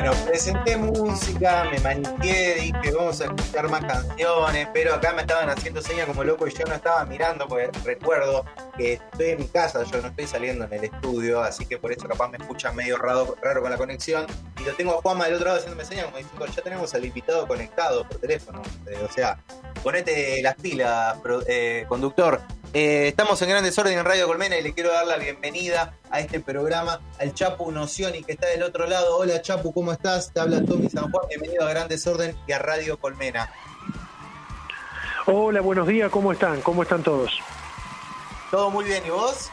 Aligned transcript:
Bueno, 0.00 0.12
presenté 0.26 0.76
música, 0.76 1.64
me 1.72 1.80
maniqué, 1.80 2.54
dije 2.60 2.92
vamos 2.96 3.20
a 3.20 3.24
escuchar 3.24 3.68
más 3.68 3.84
canciones, 3.84 4.68
pero 4.72 4.94
acá 4.94 5.12
me 5.12 5.22
estaban 5.22 5.50
haciendo 5.50 5.82
señas 5.82 6.06
como 6.06 6.22
loco 6.22 6.46
y 6.46 6.52
yo 6.52 6.64
no 6.66 6.74
estaba 6.76 7.04
mirando, 7.04 7.48
porque 7.48 7.68
recuerdo 7.84 8.44
que 8.76 8.92
estoy 8.92 9.30
en 9.30 9.38
mi 9.40 9.48
casa, 9.48 9.82
yo 9.82 10.00
no 10.00 10.06
estoy 10.06 10.28
saliendo 10.28 10.66
en 10.66 10.72
el 10.72 10.84
estudio, 10.84 11.42
así 11.42 11.66
que 11.66 11.78
por 11.78 11.90
eso 11.90 12.06
capaz 12.06 12.28
me 12.28 12.36
escuchan 12.36 12.76
medio 12.76 12.96
raro, 12.96 13.34
raro 13.42 13.60
con 13.60 13.72
la 13.72 13.76
conexión. 13.76 14.24
Y 14.60 14.62
lo 14.62 14.72
tengo 14.74 14.96
a 14.96 15.02
Juanma 15.02 15.24
del 15.24 15.34
otro 15.34 15.46
lado 15.46 15.58
haciéndome 15.58 15.84
señas 15.84 16.04
como 16.04 16.18
diciendo, 16.18 16.46
ya 16.46 16.62
tenemos 16.62 16.94
al 16.94 17.04
invitado 17.04 17.48
conectado 17.48 18.06
por 18.06 18.18
teléfono. 18.18 18.62
O 19.04 19.12
sea, 19.12 19.42
ponete 19.82 20.40
las 20.42 20.54
pilas, 20.54 21.18
eh, 21.48 21.86
conductor. 21.88 22.40
Eh, 22.74 23.08
estamos 23.08 23.40
en 23.40 23.48
Gran 23.48 23.64
Desorden 23.64 23.98
en 23.98 24.04
Radio 24.04 24.26
Colmena 24.26 24.58
y 24.58 24.62
le 24.62 24.74
quiero 24.74 24.92
dar 24.92 25.06
la 25.06 25.16
bienvenida 25.16 25.94
a 26.10 26.20
este 26.20 26.38
programa 26.38 27.00
al 27.18 27.32
Chapu 27.32 27.72
Nocioni 27.72 28.22
que 28.22 28.32
está 28.32 28.46
del 28.48 28.62
otro 28.62 28.86
lado. 28.86 29.16
Hola 29.16 29.40
Chapu, 29.40 29.72
¿cómo 29.72 29.90
estás? 29.90 30.32
Te 30.34 30.40
habla 30.40 30.62
Tommy 30.62 30.90
San 30.90 31.10
Juan, 31.10 31.26
bienvenido 31.28 31.66
a 31.66 31.70
Gran 31.70 31.88
Desorden 31.88 32.36
y 32.46 32.52
a 32.52 32.58
Radio 32.58 32.98
Colmena. 32.98 33.50
Hola, 35.24 35.62
buenos 35.62 35.88
días, 35.88 36.10
¿cómo 36.10 36.30
están? 36.30 36.60
¿Cómo 36.60 36.82
están 36.82 37.02
todos? 37.02 37.40
Todo 38.50 38.70
muy 38.70 38.84
bien, 38.84 39.02
¿y 39.06 39.10
vos? 39.10 39.50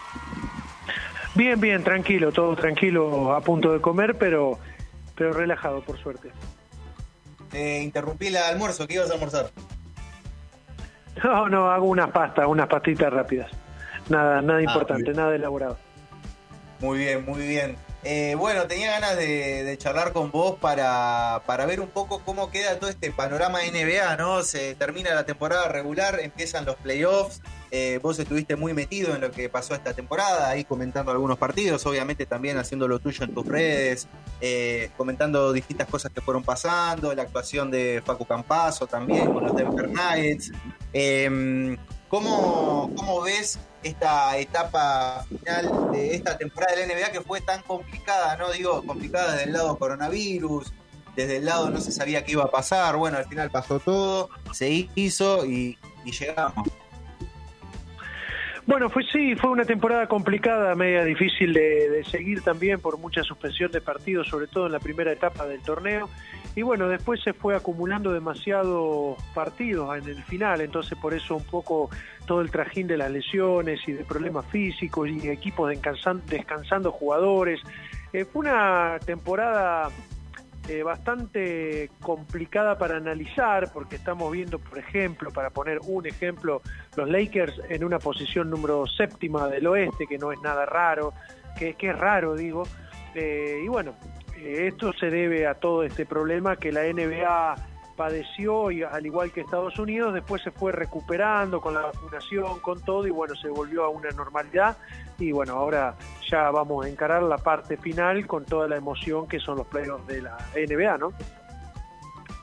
Bien, 1.36 1.60
bien, 1.60 1.86
tranquilo, 1.86 2.34
todo 2.34 2.56
tranquilo, 2.56 3.34
a 3.34 3.40
punto 3.40 3.72
de 3.72 3.80
comer, 3.80 4.18
pero, 4.18 4.60
pero 5.16 5.32
relajado, 5.32 5.82
por 5.82 5.98
suerte. 6.02 6.32
Te 7.50 7.82
interrumpí 7.82 8.28
el 8.28 8.38
almuerzo, 8.38 8.88
¿qué 8.88 8.96
ibas 8.96 9.10
a 9.10 9.14
almorzar? 9.14 9.52
No, 11.24 11.50
no, 11.50 11.72
hago 11.72 11.86
unas 11.86 12.12
pastas, 12.12 12.46
unas 12.48 12.68
pastitas 12.68 13.12
rápidas. 13.12 13.50
Nada, 14.10 14.42
nada 14.42 14.60
ah, 14.60 14.64
importante, 14.64 15.12
nada 15.14 15.36
elaborado. 15.36 15.78
Muy 16.80 17.00
bien, 17.00 17.26
muy 17.26 17.48
bien. 17.48 17.78
Eh, 18.04 18.36
bueno, 18.38 18.68
tenía 18.68 18.92
ganas 18.92 19.18
de, 19.18 19.76
charlar 19.80 20.14
con 20.14 20.30
vos 20.30 20.60
para, 20.60 21.42
para, 21.48 21.66
ver 21.66 21.80
un 21.82 21.88
poco 21.88 22.22
cómo 22.24 22.52
queda 22.52 22.78
todo 22.78 22.90
este 22.90 23.12
panorama 23.12 23.60
NBA, 23.64 24.16
¿no? 24.18 24.44
Se 24.44 24.76
termina 24.76 25.16
la 25.16 25.26
temporada 25.26 25.68
regular, 25.70 26.20
empiezan 26.20 26.66
los 26.66 26.76
playoffs. 26.76 27.42
Eh, 27.78 28.00
vos 28.02 28.18
estuviste 28.18 28.56
muy 28.56 28.74
metido 28.74 29.14
en 29.14 29.20
lo 29.20 29.32
que 29.32 29.50
pasó 29.50 29.76
esta 29.76 29.94
temporada, 29.94 30.48
ahí 30.48 30.64
comentando 30.64 31.12
algunos 31.12 31.38
partidos, 31.38 31.86
obviamente 31.86 32.26
también 32.26 32.58
haciendo 32.58 32.88
lo 32.88 33.00
tuyo 33.00 33.26
en 33.26 33.34
tus 33.34 33.46
redes, 33.46 34.08
eh, 34.40 34.92
comentando 34.96 35.52
distintas 35.52 35.90
cosas 35.90 36.14
que 36.14 36.22
fueron 36.22 36.42
pasando, 36.42 37.14
la 37.14 37.24
actuación 37.24 37.70
de 37.70 38.02
Facu 38.06 38.24
Campazo 38.24 38.88
también 38.88 39.34
con 39.34 39.44
los 39.44 39.54
Denver 39.54 39.90
Nuggets. 39.90 40.54
Em, 40.94 41.76
¿cómo, 42.08 42.94
¿Cómo 42.96 43.22
ves 43.24 43.60
esta 43.84 44.38
etapa 44.38 45.26
final 45.28 45.92
de 45.92 46.16
esta 46.16 46.38
temporada 46.38 46.78
de 46.78 46.88
la 46.88 46.94
NBA 46.94 47.12
que 47.12 47.20
fue 47.20 47.42
tan 47.42 47.62
complicada, 47.64 48.38
¿no? 48.38 48.54
Digo, 48.54 48.86
complicada 48.86 49.34
desde 49.34 49.48
el 49.48 49.52
lado 49.52 49.78
coronavirus, 49.78 50.72
desde 51.18 51.38
el 51.38 51.46
lado 51.46 51.70
no 51.72 51.82
se 51.82 51.92
sabía 51.92 52.24
qué 52.24 52.32
iba 52.32 52.46
a 52.46 52.52
pasar, 52.52 52.96
bueno, 52.96 53.18
al 53.18 53.26
final 53.26 53.52
pasó 53.52 53.82
todo, 53.82 54.30
se 54.54 54.88
hizo 54.96 55.46
y, 55.46 55.78
llegamos. 56.06 56.70
Bueno, 58.68 58.90
fue 58.90 59.04
sí, 59.12 59.36
fue 59.36 59.52
una 59.52 59.64
temporada 59.64 60.08
complicada, 60.08 60.74
media 60.74 61.04
difícil 61.04 61.54
de, 61.54 62.04
seguir 62.10 62.42
también 62.42 62.80
por 62.80 62.98
mucha 62.98 63.22
suspensión 63.22 63.72
de 63.72 63.80
partidos, 63.80 64.28
sobre 64.28 64.48
todo 64.48 64.66
en 64.66 64.72
la 64.72 64.80
primera 64.80 65.12
etapa 65.12 65.46
del 65.46 65.62
torneo. 65.62 66.10
Y 66.56 66.64
bueno, 66.64 66.88
después 66.88 67.22
se 67.22 67.34
fue 67.34 67.56
acumulando 67.56 68.12
demasiados 68.12 69.22
partidos 69.36 69.96
en 69.98 70.10
el 70.10 70.24
final, 70.24 70.62
entonces 70.62 70.98
por 70.98 71.14
eso 71.14 71.36
un 71.36 71.44
poco 71.44 71.92
todo 72.26 72.42
el 72.42 72.50
trajín 72.50 72.88
de 72.88 72.98
las 72.98 73.12
lesiones 73.12 73.82
y 73.88 73.92
de 73.92 74.04
problemas 74.04 74.48
físicos 74.48 75.10
y 75.10 75.30
equipos 75.30 75.70
descansando, 75.70 76.92
jugadores. 76.92 77.62
Eh, 78.14 78.26
fue 78.26 78.40
una 78.40 78.98
temporada 79.06 79.92
eh, 80.68 80.84
bastante 80.84 81.92
complicada 82.02 82.78
para 82.78 82.98
analizar, 82.98 83.72
porque 83.72 83.98
estamos 83.98 84.32
viendo, 84.32 84.58
por 84.60 84.80
ejemplo, 84.80 85.32
para 85.32 85.50
poner 85.52 85.80
un 85.86 86.08
ejemplo, 86.08 86.62
los 86.96 87.10
Lakers 87.10 87.62
en 87.70 87.84
una 87.84 88.00
posición 88.00 88.50
número 88.50 88.88
séptima 88.88 89.48
del 89.48 89.68
oeste, 89.68 90.08
que 90.08 90.18
no 90.18 90.32
es 90.32 90.40
nada 90.42 90.66
raro, 90.66 91.14
que, 91.58 91.76
que 91.76 91.90
es 91.90 91.98
raro, 91.98 92.36
digo. 92.36 92.64
Eh, 93.14 93.62
y 93.64 93.68
bueno, 93.68 93.96
esto 94.38 94.92
se 94.94 95.10
debe 95.10 95.48
a 95.48 95.56
todo 95.56 95.84
este 95.84 96.06
problema 96.06 96.56
que 96.58 96.72
la 96.72 96.84
NBA 96.84 97.56
padeció, 97.96 98.72
y 98.72 98.84
al 98.84 99.06
igual 99.06 99.32
que 99.32 99.42
Estados 99.42 99.80
Unidos, 99.80 100.14
después 100.14 100.42
se 100.44 100.52
fue 100.52 100.72
recuperando 100.72 101.62
con 101.62 101.74
la 101.74 101.82
vacunación, 101.82 102.60
con 102.60 102.82
todo, 102.82 103.08
y 103.08 103.12
bueno, 103.12 103.36
se 103.36 103.50
volvió 103.50 103.84
a 103.86 103.90
una 103.90 104.10
normalidad. 104.12 104.78
Y 105.18 105.32
bueno, 105.32 105.54
ahora 105.54 105.96
ya 106.30 106.52
vamos 106.52 106.86
a 106.86 106.90
encarar 106.90 107.24
la 107.24 107.38
parte 107.38 107.78
final 107.78 108.28
con 108.28 108.46
toda 108.46 108.68
la 108.68 108.76
emoción 108.76 109.28
que 109.28 109.40
son 109.40 109.58
los 109.58 109.68
playoffs 109.68 110.08
de 110.08 110.22
la 110.22 110.38
NBA, 110.56 110.98
¿no? 110.98 111.14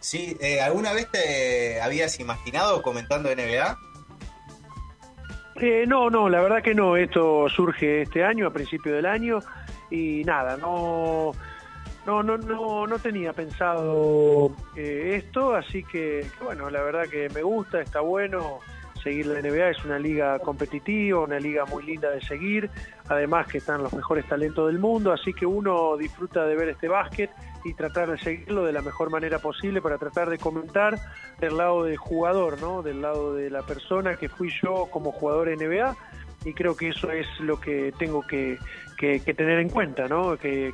Sí, 0.01 0.37
eh, 0.41 0.61
¿alguna 0.61 0.93
vez 0.93 1.09
te 1.11 1.81
habías 1.81 2.19
imaginado 2.19 2.83
comentando 2.83 3.29
NBA? 3.29 3.79
Eh, 5.57 5.85
no, 5.87 6.11
no, 6.11 6.29
la 6.29 6.41
verdad 6.41 6.63
que 6.63 6.75
no. 6.75 6.97
Esto 6.97 7.49
surge 7.49 8.03
este 8.03 8.25
año, 8.25 8.49
a 8.49 8.53
principio 8.53 8.95
del 8.95 9.07
año, 9.07 9.39
y 9.91 10.25
nada, 10.25 10.57
no 10.57 11.33
no, 12.07 12.23
no, 12.23 12.37
no, 12.37 12.87
no 12.87 12.99
tenía 12.99 13.33
pensado 13.33 14.53
eh, 14.77 15.21
esto, 15.23 15.55
así 15.55 15.85
que, 15.85 16.27
bueno, 16.43 16.69
la 16.71 16.83
verdad 16.83 17.09
que 17.09 17.29
me 17.31 17.43
gusta, 17.43 17.81
está 17.81 18.01
bueno 18.01 18.61
seguir 19.03 19.27
la 19.27 19.41
NBA, 19.41 19.71
es 19.71 19.85
una 19.85 19.99
liga 19.99 20.39
competitiva, 20.39 21.21
una 21.21 21.39
liga 21.39 21.65
muy 21.67 21.83
linda 21.85 22.11
de 22.11 22.21
seguir, 22.23 22.71
además 23.09 23.49
que 23.49 23.59
están 23.59 23.83
los 23.83 23.93
mejores 23.93 24.27
talentos 24.27 24.69
del 24.69 24.79
mundo, 24.79 25.13
así 25.13 25.33
que 25.33 25.45
uno 25.45 25.97
disfruta 25.97 26.47
de 26.47 26.55
ver 26.55 26.69
este 26.69 26.89
básquet 26.89 27.31
y 27.65 27.75
tratar 27.75 28.11
de 28.11 28.19
seguirlo 28.19 28.65
de 28.65 28.73
la 28.73 28.83
mejor 28.83 29.11
manera 29.11 29.39
posible 29.39 29.81
para 29.81 29.99
tratar 29.99 30.31
de 30.31 30.39
comentar 30.39 30.99
del 31.41 31.57
lado 31.57 31.85
del 31.85 31.97
jugador, 31.97 32.61
¿no? 32.61 32.83
Del 32.83 33.03
lado 33.03 33.35
de 33.35 33.51
la 33.51 33.63
persona 33.63 34.17
que 34.17 34.29
fui 34.29 34.51
yo 34.63 34.87
como 34.91 35.13
jugador 35.13 35.49
NBA 35.49 35.97
y 36.45 36.53
creo 36.53 36.77
que 36.77 36.89
eso 36.89 37.11
es 37.11 37.27
lo 37.41 37.61
que 37.61 37.93
tengo 37.99 38.23
que, 38.23 38.59
tener 38.99 39.59
en 39.59 39.69
cuenta, 39.69 40.07
¿no? 40.07 40.37
Que, 40.37 40.73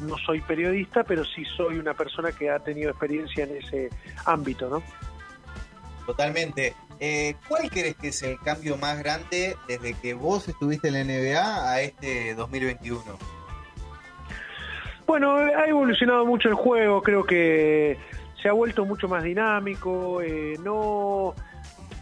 no 0.00 0.16
soy 0.18 0.40
periodista, 0.40 1.04
pero 1.04 1.24
sí 1.24 1.44
soy 1.44 1.78
una 1.78 1.94
persona 1.94 2.32
que 2.32 2.50
ha 2.50 2.58
tenido 2.58 2.90
experiencia 2.90 3.44
en 3.44 3.56
ese 3.56 3.88
ámbito, 4.26 4.68
¿no? 4.68 4.82
Totalmente. 6.06 6.74
Eh, 7.00 7.36
¿Cuál 7.46 7.70
crees 7.70 7.94
que 7.96 8.08
es 8.08 8.22
el 8.22 8.38
cambio 8.40 8.76
más 8.76 8.98
grande 8.98 9.56
desde 9.68 9.94
que 9.94 10.14
vos 10.14 10.48
estuviste 10.48 10.88
en 10.88 10.94
la 10.94 11.04
NBA 11.04 11.70
a 11.70 11.80
este 11.82 12.34
2021? 12.34 13.02
Bueno, 15.06 15.36
ha 15.36 15.64
evolucionado 15.66 16.26
mucho 16.26 16.48
el 16.48 16.54
juego, 16.54 17.02
creo 17.02 17.24
que 17.24 17.96
se 18.42 18.48
ha 18.48 18.52
vuelto 18.52 18.84
mucho 18.84 19.08
más 19.08 19.22
dinámico, 19.22 20.20
eh, 20.22 20.54
no 20.62 21.34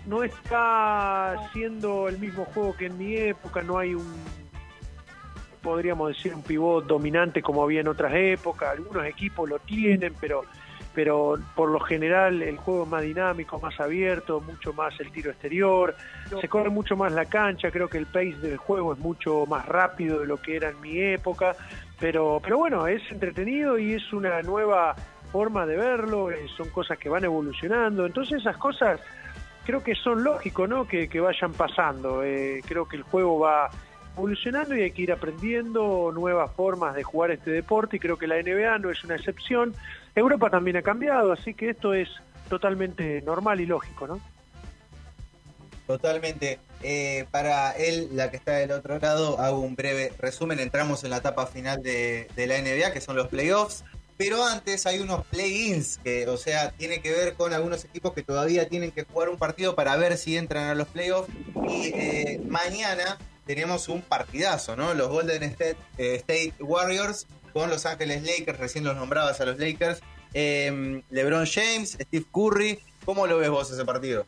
no 0.07 0.23
está 0.23 1.37
siendo 1.53 2.09
el 2.09 2.19
mismo 2.19 2.45
juego 2.47 2.77
que 2.77 2.87
en 2.87 2.97
mi 2.97 3.17
época, 3.17 3.63
no 3.63 3.79
hay 3.79 3.95
un, 3.95 4.15
podríamos 5.63 6.09
decir, 6.09 6.33
un 6.35 6.43
pivot 6.43 6.87
dominante 6.87 7.43
como 7.43 7.63
había 7.63 7.81
en 7.81 7.89
otras 7.89 8.13
épocas, 8.15 8.71
algunos 8.71 9.05
equipos 9.05 9.49
lo 9.49 9.59
tienen, 9.59 10.15
pero, 10.21 10.45
pero 10.95 11.37
por 11.57 11.71
lo 11.71 11.81
general 11.81 12.41
el 12.41 12.57
juego 12.57 12.85
es 12.85 12.89
más 12.89 13.03
dinámico, 13.03 13.59
más 13.59 13.79
abierto, 13.81 14.41
mucho 14.41 14.73
más 14.73 14.99
el 15.01 15.11
tiro 15.11 15.33
exterior, 15.33 15.97
se 16.41 16.49
corre 16.49 16.71
mucho 16.71 16.97
más 16.97 17.13
la 17.13 17.25
cancha, 17.25 17.73
creo 17.73 17.89
que 17.89 17.99
el 17.99 18.07
pace 18.07 18.37
del 18.41 18.59
juego 18.59 18.93
es 18.93 18.99
mucho 19.01 19.45
más 19.47 19.67
rápido 19.67 20.21
de 20.21 20.27
lo 20.27 20.41
que 20.41 20.55
era 20.55 20.69
en 20.69 20.81
mi 20.81 21.01
época, 21.01 21.57
pero, 21.99 22.41
pero 22.41 22.59
bueno, 22.59 22.87
es 22.87 23.03
entretenido 23.11 23.77
y 23.77 23.95
es 23.95 24.13
una 24.13 24.41
nueva 24.43 24.95
forma 25.33 25.67
de 25.67 25.77
verlo, 25.77 26.31
eh, 26.31 26.47
son 26.57 26.71
cosas 26.71 26.97
que 26.97 27.09
van 27.09 27.25
evolucionando, 27.25 28.07
entonces 28.07 28.41
esas 28.41 28.57
cosas 28.57 29.01
creo 29.67 29.83
que 29.83 29.95
son 29.97 30.23
lógicos, 30.23 30.69
¿no? 30.69 30.87
Que, 30.87 31.09
vayan 31.21 31.53
pasando. 31.53 32.23
Eh, 32.23 32.63
creo 32.67 32.87
que 32.89 32.97
el 32.97 33.03
juego 33.03 33.41
va 33.41 33.69
evolucionando 34.17 34.75
y 34.75 34.83
hay 34.83 34.93
que 34.93 35.03
ir 35.03 35.13
aprendiendo 35.13 36.11
nuevas 36.15 36.51
formas 36.53 36.95
de 36.95 37.03
jugar 37.03 37.33
este 37.33 37.51
deporte 37.51 37.97
y 37.97 38.01
creo 38.01 38.17
que 38.17 38.27
la 38.27 38.41
NBA 38.41 38.79
no 38.79 38.91
es 38.91 39.05
una 39.05 39.17
excepción. 39.17 39.75
Europa 40.15 40.49
también 40.49 40.77
ha 40.79 40.83
cambiado, 40.83 41.33
así 41.33 41.53
que 41.53 41.71
esto 41.71 41.93
es 41.93 42.09
totalmente 42.49 43.21
normal 43.23 43.61
y 43.61 43.67
lógico, 43.67 44.07
¿no? 44.07 44.21
Totalmente. 45.87 46.59
Eh, 46.83 47.27
para 47.31 47.73
él, 47.73 48.11
la 48.13 48.31
que 48.31 48.37
está 48.37 48.53
del 48.53 48.71
otro 48.73 48.99
lado, 48.99 49.39
hago 49.41 49.61
un 49.61 49.77
breve 49.77 50.13
resumen. 50.19 50.61
Entramos 50.61 51.05
en 51.05 51.11
la 51.11 51.19
etapa 51.19 51.47
final 51.47 51.83
de, 51.83 52.29
de 52.35 52.47
la 52.47 52.61
NBA, 52.61 52.93
que 52.93 53.01
son 53.01 53.17
los 53.17 53.29
playoffs. 53.29 53.85
Pero 54.17 54.45
antes 54.45 54.87
hay 54.87 54.99
unos 54.99 55.27
play-ins, 55.27 55.99
que, 55.99 56.27
o 56.29 56.39
sea, 56.39 56.71
tiene 56.71 57.01
que 57.01 57.13
ver 57.13 57.35
con 57.35 57.53
algunos 57.53 57.85
equipos 57.85 58.15
que 58.15 58.23
todavía 58.23 58.69
tienen 58.69 58.91
que 58.91 59.05
jugar 59.05 59.29
un 59.29 59.37
partido 59.37 59.75
para 59.75 59.95
ver 59.97 60.17
si 60.17 60.37
entran 60.37 60.69
a 60.69 60.75
los 60.75 60.89
playoffs. 60.89 61.31
Y 61.69 61.93
eh, 61.95 62.41
mañana 62.49 63.19
tenemos 63.45 63.89
un 63.89 64.01
partidazo, 64.01 64.75
¿no? 64.75 64.95
Los 64.95 65.09
Golden 65.09 65.43
State, 65.43 65.77
eh, 65.99 66.15
State, 66.17 66.55
Warriors 66.61 67.27
con 67.53 67.69
Los 67.69 67.85
Ángeles 67.85 68.23
Lakers, 68.23 68.59
recién 68.59 68.85
los 68.85 68.97
nombrabas 68.97 69.41
a 69.41 69.45
los 69.45 69.59
Lakers. 69.59 70.01
Em, 70.33 71.03
LeBron 71.11 71.47
James, 71.47 71.99
Steve 72.01 72.25
Curry. 72.33 72.79
¿Cómo 73.05 73.27
lo 73.27 73.39
ves 73.39 73.51
vos 73.51 73.71
ese 73.71 73.85
partido? 73.85 74.27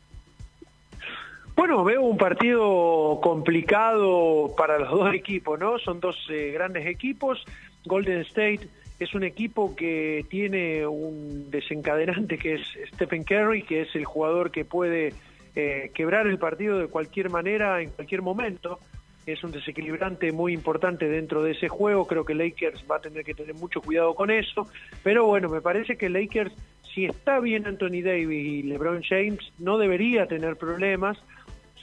Bueno, 1.57 1.83
veo 1.83 2.03
un 2.03 2.17
partido 2.17 3.19
complicado 3.21 4.55
para 4.57 4.79
los 4.79 4.91
dos 4.91 5.13
equipos, 5.13 5.59
¿no? 5.59 5.79
Son 5.79 5.99
dos 5.99 6.17
eh, 6.31 6.53
grandes 6.53 6.87
equipos. 6.87 7.45
Golden 7.85 8.21
State 8.21 8.69
es 8.99 9.15
un 9.15 9.23
equipo 9.23 9.77
que 9.77 10.25
tiene 10.29 10.87
un 10.87 11.51
desencadenante 11.51 12.37
que 12.37 12.55
es 12.55 12.63
Stephen 12.95 13.23
Curry, 13.23 13.63
que 13.63 13.83
es 13.83 13.95
el 13.95 14.05
jugador 14.05 14.51
que 14.51 14.65
puede 14.65 15.15
eh, 15.55 15.91
quebrar 15.95 16.27
el 16.27 16.39
partido 16.39 16.79
de 16.79 16.89
cualquier 16.89 17.31
manera, 17.31 17.81
en 17.81 17.91
cualquier 17.91 18.23
momento. 18.23 18.81
Es 19.25 19.45
un 19.45 19.53
desequilibrante 19.53 20.33
muy 20.33 20.53
importante 20.53 21.09
dentro 21.09 21.43
de 21.43 21.53
ese 21.53 21.69
juego. 21.69 22.07
Creo 22.07 22.25
que 22.25 22.35
Lakers 22.35 22.85
va 22.91 22.97
a 22.97 23.01
tener 23.01 23.25
que 23.25 23.35
tener 23.35 23.55
mucho 23.55 23.81
cuidado 23.81 24.15
con 24.15 24.31
eso. 24.31 24.67
Pero 25.05 25.27
bueno, 25.27 25.49
me 25.49 25.61
parece 25.61 25.97
que 25.97 26.09
Lakers, 26.09 26.53
si 26.95 27.05
está 27.05 27.39
bien 27.39 27.67
Anthony 27.67 28.03
Davis 28.03 28.47
y 28.47 28.63
LeBron 28.63 29.03
James, 29.03 29.53
no 29.59 29.79
debería 29.79 30.27
tener 30.27 30.57
problemas. 30.57 31.19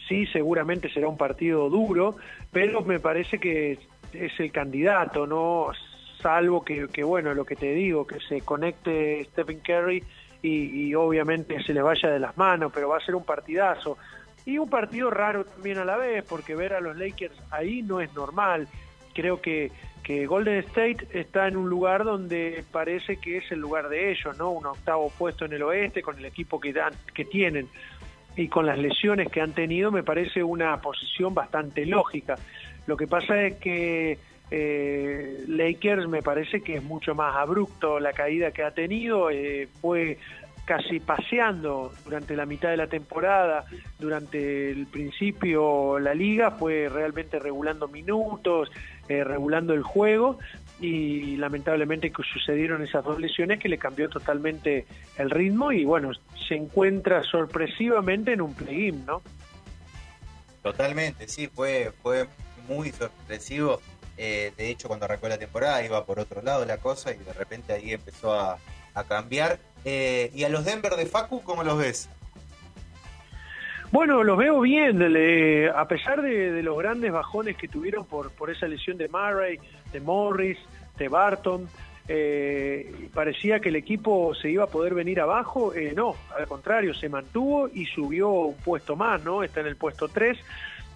Sí, 0.09 0.25
seguramente 0.27 0.89
será 0.91 1.07
un 1.07 1.17
partido 1.17 1.69
duro, 1.69 2.17
pero 2.51 2.81
me 2.81 2.99
parece 2.99 3.39
que 3.39 3.79
es 4.13 4.39
el 4.39 4.51
candidato, 4.51 5.25
¿no? 5.27 5.71
Salvo 6.21 6.63
que, 6.63 7.03
bueno, 7.03 7.33
lo 7.33 7.45
que 7.45 7.55
te 7.55 7.73
digo, 7.73 8.05
que 8.07 8.19
se 8.19 8.41
conecte 8.41 9.23
Stephen 9.25 9.59
Curry 9.59 10.03
y, 10.41 10.93
obviamente 10.93 11.61
se 11.63 11.73
le 11.73 11.81
vaya 11.81 12.09
de 12.09 12.19
las 12.19 12.37
manos, 12.37 12.71
pero 12.73 12.89
va 12.89 12.97
a 12.97 13.05
ser 13.05 13.15
un 13.15 13.23
partidazo. 13.23 13.97
Y 14.45 14.59
un 14.59 14.69
partido 14.69 15.09
raro 15.09 15.45
también 15.45 15.79
a 15.79 15.85
la 15.85 15.97
vez, 15.97 16.23
porque 16.27 16.55
ver 16.55 16.73
a 16.73 16.81
los 16.81 16.95
Lakers 16.95 17.35
ahí 17.49 17.81
no 17.81 17.99
es 17.99 18.13
normal. 18.13 18.67
Creo 19.13 19.41
que, 19.41 19.71
que 20.03 20.27
Golden 20.27 20.59
State 20.59 21.07
está 21.13 21.47
en 21.47 21.57
un 21.57 21.67
lugar 21.67 22.03
donde 22.03 22.63
parece 22.71 23.17
que 23.17 23.37
es 23.37 23.51
el 23.51 23.59
lugar 23.59 23.89
de 23.89 24.11
ellos, 24.11 24.37
¿no? 24.37 24.51
Un 24.51 24.67
octavo 24.67 25.11
puesto 25.17 25.45
en 25.45 25.53
el 25.53 25.63
oeste 25.63 26.03
con 26.03 26.17
el 26.19 26.25
equipo 26.25 26.59
que, 26.59 26.73
dan, 26.73 26.93
que 27.13 27.25
tienen 27.25 27.67
y 28.35 28.47
con 28.47 28.65
las 28.65 28.77
lesiones 28.77 29.31
que 29.31 29.41
han 29.41 29.53
tenido 29.53 29.91
me 29.91 30.03
parece 30.03 30.43
una 30.43 30.79
posición 30.81 31.33
bastante 31.33 31.85
lógica. 31.85 32.35
Lo 32.85 32.97
que 32.97 33.07
pasa 33.07 33.41
es 33.41 33.55
que 33.55 34.19
eh, 34.51 35.43
Lakers 35.47 36.07
me 36.07 36.21
parece 36.21 36.61
que 36.61 36.75
es 36.75 36.83
mucho 36.83 37.15
más 37.15 37.35
abrupto 37.35 37.99
la 37.99 38.13
caída 38.13 38.51
que 38.51 38.63
ha 38.63 38.71
tenido, 38.71 39.29
eh, 39.29 39.67
fue 39.81 40.17
casi 40.65 40.99
paseando 40.99 41.91
durante 42.03 42.35
la 42.35 42.45
mitad 42.45 42.69
de 42.69 42.77
la 42.77 42.87
temporada, 42.87 43.65
durante 43.99 44.71
el 44.71 44.87
principio 44.87 45.99
la 45.99 46.13
liga 46.13 46.51
fue 46.51 46.89
realmente 46.89 47.39
regulando 47.39 47.87
minutos, 47.87 48.71
eh, 49.07 49.23
regulando 49.23 49.73
el 49.73 49.83
juego 49.83 50.39
y 50.79 51.37
lamentablemente 51.37 52.11
sucedieron 52.33 52.81
esas 52.81 53.03
dos 53.05 53.19
lesiones 53.19 53.59
que 53.59 53.69
le 53.69 53.77
cambió 53.77 54.09
totalmente 54.09 54.85
el 55.17 55.29
ritmo 55.29 55.71
y 55.71 55.85
bueno, 55.85 56.11
se 56.47 56.55
encuentra 56.55 57.23
sorpresivamente 57.23 58.33
en 58.33 58.41
un 58.41 58.53
play-in, 58.53 59.05
¿no? 59.05 59.21
Totalmente, 60.63 61.27
sí, 61.27 61.47
fue, 61.47 61.91
fue 62.01 62.27
muy 62.67 62.91
sorpresivo 62.91 63.79
eh, 64.17 64.53
de 64.57 64.69
hecho, 64.69 64.87
cuando 64.87 65.05
arrancó 65.05 65.27
la 65.27 65.37
temporada 65.37 65.83
iba 65.83 66.05
por 66.05 66.19
otro 66.19 66.41
lado 66.41 66.65
la 66.65 66.77
cosa 66.77 67.11
y 67.11 67.17
de 67.17 67.33
repente 67.33 67.73
ahí 67.73 67.91
empezó 67.91 68.33
a, 68.33 68.57
cambiar. 69.09 69.59
Eh, 69.83 70.31
¿Y 70.33 70.45
a 70.45 70.49
los 70.49 70.63
Denver 70.63 70.93
de 70.95 71.05
Facu 71.05 71.43
cómo 71.43 71.63
los 71.65 71.77
ves? 71.77 72.09
Bueno, 73.91 74.23
los 74.23 74.37
veo 74.37 74.61
bien, 74.61 75.01
a 75.75 75.87
pesar 75.89 76.21
de, 76.21 76.63
los 76.63 76.77
grandes 76.77 77.11
bajones 77.11 77.57
que 77.57 77.67
tuvieron 77.67 78.05
por, 78.05 78.31
por 78.31 78.49
esa 78.49 78.69
lesión 78.69 78.97
de 78.97 79.09
Murray, 79.09 79.59
de 79.91 79.99
Morris, 79.99 80.57
de 80.97 81.09
Barton, 81.09 81.67
eh, 82.07 83.09
parecía 83.13 83.59
que 83.59 83.67
el 83.67 83.75
equipo 83.75 84.33
se 84.33 84.49
iba 84.49 84.63
a 84.63 84.67
poder 84.67 84.93
venir 84.93 85.19
abajo, 85.19 85.73
no, 85.93 86.15
al 86.37 86.47
contrario, 86.47 86.93
se 86.93 87.09
mantuvo 87.09 87.67
y 87.67 87.85
subió 87.85 88.29
un 88.29 88.55
puesto 88.55 88.95
más, 88.95 89.21
¿no? 89.25 89.43
Está 89.43 89.59
en 89.59 89.67
el 89.67 89.75
puesto 89.75 90.07
3 90.07 90.37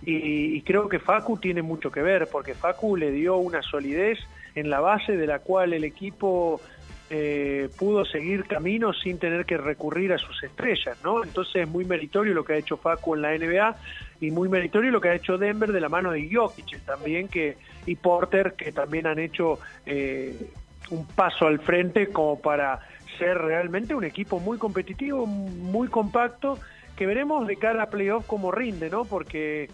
y, 0.01 0.61
creo 0.61 0.87
que 0.87 0.99
Facu 0.99 1.37
tiene 1.37 1.61
mucho 1.61 1.91
que 1.91 2.01
ver, 2.01 2.27
porque 2.31 2.55
Facu 2.55 2.95
le 2.95 3.11
dio 3.11 3.37
una 3.37 3.61
solidez 3.61 4.17
en 4.55 4.69
la 4.69 4.79
base 4.79 5.17
de 5.17 5.27
la 5.27 5.39
cual 5.39 5.73
el 5.73 5.83
equipo 5.83 6.61
eh, 7.09 7.69
pudo 7.77 8.05
seguir 8.05 8.45
camino 8.45 8.93
sin 8.93 9.17
tener 9.17 9.45
que 9.45 9.57
recurrir 9.57 10.13
a 10.13 10.17
sus 10.17 10.41
estrellas, 10.43 10.97
¿no? 11.03 11.23
Entonces 11.23 11.63
es 11.63 11.67
muy 11.67 11.83
meritorio 11.83 12.33
lo 12.33 12.45
que 12.45 12.53
ha 12.53 12.57
hecho 12.57 12.77
Facu 12.77 13.15
en 13.15 13.21
la 13.23 13.37
NBA 13.37 13.75
y 14.21 14.31
muy 14.31 14.47
meritorio 14.47 14.91
lo 14.91 15.01
que 15.01 15.09
ha 15.09 15.15
hecho 15.15 15.37
Denver 15.37 15.71
de 15.71 15.81
la 15.81 15.89
mano 15.89 16.11
de 16.11 16.29
Jokic 16.31 16.79
también 16.85 17.27
que 17.27 17.57
y 17.85 17.95
Porter 17.95 18.53
que 18.53 18.71
también 18.71 19.07
han 19.07 19.19
hecho 19.19 19.59
eh, 19.85 20.51
un 20.91 21.07
paso 21.07 21.47
al 21.47 21.59
frente 21.59 22.07
como 22.07 22.39
para 22.39 22.79
ser 23.17 23.37
realmente 23.37 23.93
un 23.95 24.03
equipo 24.03 24.39
muy 24.39 24.57
competitivo, 24.57 25.25
muy 25.25 25.87
compacto 25.87 26.59
que 26.99 27.05
veremos 27.05 27.47
de 27.47 27.55
cara 27.55 27.83
a 27.83 27.89
playoff 27.89 28.25
cómo 28.27 28.51
rinde, 28.51 28.89
¿no? 28.89 29.05
Porque 29.05 29.69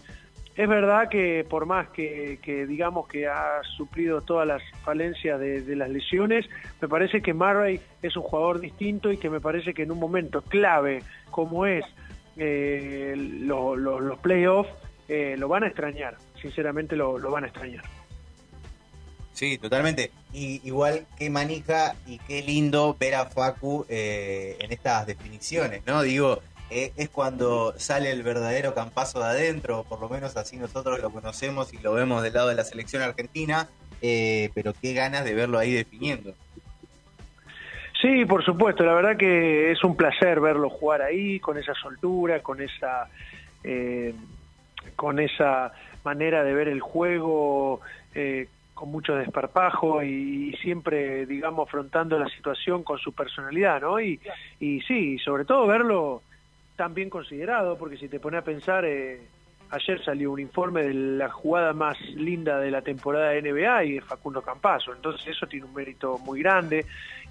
es 0.54 0.68
verdad 0.68 1.08
que 1.08 1.44
por 1.50 1.66
más 1.66 1.88
que, 1.88 2.38
digamos 2.68 3.08
que 3.08 3.26
ha 3.26 3.60
suplido 3.76 4.20
todas 4.20 4.46
las 4.46 4.62
falencias 4.84 5.40
de, 5.40 5.74
las 5.74 5.90
lesiones, 5.90 6.46
me 6.80 6.86
parece 6.86 7.22
que 7.22 7.34
Murray 7.34 7.80
es 8.00 8.16
un 8.16 8.22
jugador 8.22 8.60
distinto 8.60 9.10
y 9.10 9.16
que 9.16 9.28
me 9.28 9.40
parece 9.40 9.74
que 9.74 9.82
en 9.82 9.90
un 9.90 9.98
momento 9.98 10.40
clave 10.40 11.02
como 11.32 11.66
es 11.66 11.84
eh, 12.36 13.14
los 13.16 14.18
playoffs, 14.20 14.70
eh, 15.08 15.34
lo 15.36 15.48
van 15.48 15.64
a 15.64 15.66
extrañar, 15.66 16.16
sinceramente 16.40 16.94
lo, 16.94 17.18
van 17.28 17.42
a 17.42 17.48
extrañar. 17.48 17.82
Sí, 19.32 19.58
totalmente. 19.58 20.12
Y 20.32 20.60
igual 20.62 21.06
qué 21.18 21.28
manija 21.28 21.96
y 22.06 22.18
qué 22.18 22.42
lindo 22.42 22.96
ver 23.00 23.16
a 23.16 23.26
Facu 23.26 23.84
eh, 23.88 24.56
en 24.60 24.70
estas 24.70 25.08
definiciones, 25.08 25.82
¿no? 25.86 26.02
Digo, 26.02 26.40
eh, 26.68 26.92
es 26.96 27.08
cuando 27.08 27.74
sale 27.78 28.10
el 28.10 28.24
verdadero 28.24 28.74
campazo 28.74 29.20
de 29.20 29.26
adentro, 29.26 29.84
por 29.84 30.00
lo 30.00 30.08
menos 30.08 30.36
así 30.36 30.56
nosotros 30.56 31.00
lo 31.00 31.10
conocemos 31.10 31.72
y 31.72 31.78
lo 31.78 31.92
vemos 31.92 32.24
del 32.24 32.34
lado 32.34 32.48
de 32.48 32.56
la 32.56 32.64
selección 32.64 33.02
argentina, 33.02 33.68
eh, 34.02 34.50
pero 34.52 34.72
qué 34.80 34.92
ganas 34.92 35.24
de 35.24 35.34
verlo 35.34 35.58
ahí 35.58 35.72
definiendo. 35.72 36.34
Sí, 38.02 38.24
por 38.24 38.44
supuesto, 38.44 38.84
la 38.84 38.94
verdad 38.94 39.16
que 39.16 39.70
es 39.70 39.82
un 39.84 39.96
placer 39.96 40.40
verlo 40.40 40.68
jugar 40.68 41.02
ahí, 41.02 41.38
con 41.38 41.56
esa 41.56 41.72
soltura, 41.74 42.42
con 42.42 42.60
esa, 42.60 43.08
eh, 43.62 44.12
con 44.96 45.20
esa 45.20 45.72
manera 46.04 46.42
de 46.42 46.52
ver 46.52 46.68
el 46.68 46.80
juego, 46.80 47.80
con 48.74 48.90
mucho 48.90 49.14
desparpajo 49.14 50.02
y, 50.02 50.52
siempre, 50.62 51.26
digamos, 51.26 51.68
afrontando 51.68 52.18
la 52.18 52.28
situación 52.28 52.82
con 52.82 52.98
su 52.98 53.12
personalidad, 53.12 53.80
¿no? 53.80 54.00
Y, 54.00 54.20
y 54.60 54.80
sí, 54.82 55.18
sobre 55.18 55.44
todo 55.44 55.66
verlo 55.66 56.22
tan 56.76 56.94
bien 56.94 57.10
considerado, 57.10 57.76
porque 57.76 57.96
si 57.96 58.08
te 58.08 58.20
pones 58.20 58.40
a 58.40 58.44
pensar, 58.44 58.84
eh, 58.84 59.20
ayer 59.70 60.02
salió 60.04 60.32
un 60.32 60.40
informe 60.40 60.82
de 60.82 60.94
la 60.94 61.30
jugada 61.30 61.72
más 61.72 61.98
linda 62.14 62.58
de 62.60 62.70
la 62.70 62.82
temporada 62.82 63.30
de 63.30 63.42
NBA 63.42 63.84
y 63.84 63.96
es 63.96 64.04
Facundo 64.04 64.42
Campazo, 64.42 64.92
entonces 64.92 65.26
eso 65.28 65.46
tiene 65.46 65.66
un 65.66 65.74
mérito 65.74 66.18
muy 66.18 66.40
grande 66.40 66.84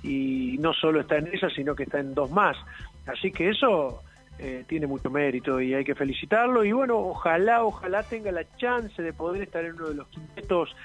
y 0.03 0.57
no 0.59 0.73
solo 0.73 1.01
está 1.01 1.17
en 1.17 1.27
esa, 1.27 1.49
sino 1.49 1.75
que 1.75 1.83
está 1.83 1.99
en 1.99 2.13
dos 2.13 2.29
más. 2.31 2.57
Así 3.05 3.31
que 3.31 3.49
eso 3.49 4.01
eh, 4.39 4.65
tiene 4.67 4.87
mucho 4.87 5.09
mérito 5.09 5.61
y 5.61 5.73
hay 5.73 5.85
que 5.85 5.95
felicitarlo 5.95 6.65
y 6.65 6.71
bueno, 6.71 6.97
ojalá, 6.97 7.63
ojalá 7.63 8.03
tenga 8.03 8.31
la 8.31 8.45
chance 8.57 9.01
de 9.01 9.13
poder 9.13 9.43
estar 9.43 9.63
en 9.63 9.75
uno 9.75 9.89
de 9.89 9.95
los 9.95 10.07
quintetos 10.09 10.75